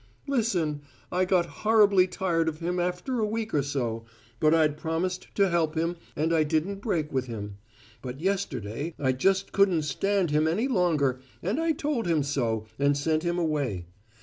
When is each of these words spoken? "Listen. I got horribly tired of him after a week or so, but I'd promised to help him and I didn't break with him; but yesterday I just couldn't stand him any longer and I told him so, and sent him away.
"Listen. 0.25 0.81
I 1.11 1.25
got 1.25 1.45
horribly 1.61 2.07
tired 2.07 2.49
of 2.49 2.57
him 2.57 2.79
after 2.79 3.19
a 3.19 3.25
week 3.27 3.53
or 3.53 3.61
so, 3.61 4.03
but 4.39 4.51
I'd 4.51 4.75
promised 4.75 5.27
to 5.35 5.47
help 5.51 5.75
him 5.75 5.95
and 6.15 6.33
I 6.33 6.41
didn't 6.41 6.81
break 6.81 7.13
with 7.13 7.27
him; 7.27 7.59
but 8.01 8.19
yesterday 8.19 8.95
I 8.97 9.11
just 9.11 9.51
couldn't 9.51 9.83
stand 9.83 10.31
him 10.31 10.47
any 10.47 10.67
longer 10.67 11.19
and 11.43 11.59
I 11.59 11.73
told 11.73 12.07
him 12.07 12.23
so, 12.23 12.65
and 12.79 12.97
sent 12.97 13.21
him 13.21 13.37
away. 13.37 13.85